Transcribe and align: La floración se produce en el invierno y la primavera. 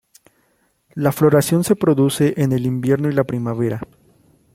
La 0.95 1.11
floración 1.11 1.63
se 1.63 1.75
produce 1.75 2.33
en 2.37 2.53
el 2.53 2.65
invierno 2.65 3.07
y 3.11 3.13
la 3.13 3.23
primavera. 3.23 3.87